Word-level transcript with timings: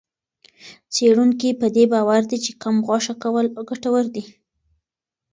څېړونکي 0.93 1.49
په 1.61 1.67
دې 1.75 1.85
باور 1.93 2.21
دي 2.29 2.37
چې 2.45 2.51
کم 2.61 2.75
غوښه 2.87 3.13
کول 3.23 3.45
ګټور 3.69 4.05
دي. 4.15 4.23